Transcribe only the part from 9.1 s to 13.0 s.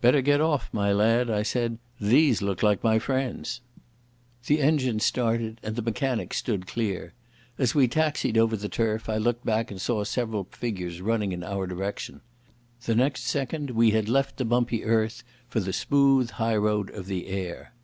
I looked back and saw several figures running in our direction. The